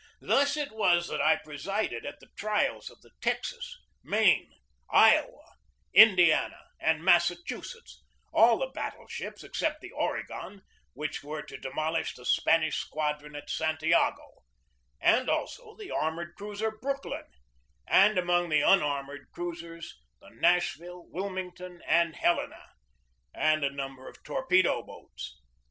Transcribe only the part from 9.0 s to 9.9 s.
ships except